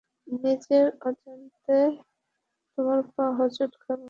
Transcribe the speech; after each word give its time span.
নিজের 0.27 0.85
অজান্তেই 1.01 1.89
তোমার 2.73 2.99
পা 3.13 3.25
হোঁচট 3.37 3.71
খাবে। 3.77 3.99